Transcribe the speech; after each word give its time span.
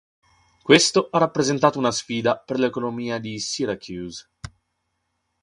Questo 0.63 1.09
ha 1.11 1.19
rappresentato 1.19 1.77
una 1.77 1.91
sfida 1.91 2.35
per 2.35 2.57
l'economia 2.57 3.19
di 3.19 3.37
Syracuse. 3.37 4.27